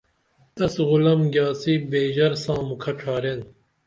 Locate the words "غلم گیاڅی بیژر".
0.87-2.31